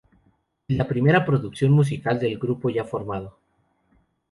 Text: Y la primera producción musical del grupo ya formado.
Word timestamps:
Y 0.67 0.73
la 0.73 0.87
primera 0.87 1.23
producción 1.27 1.73
musical 1.73 2.19
del 2.19 2.39
grupo 2.39 2.71
ya 2.71 2.83
formado. 2.83 3.37